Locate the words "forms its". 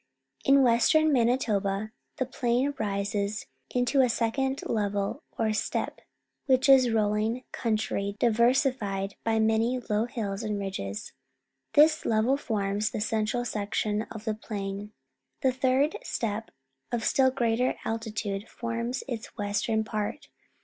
18.49-19.27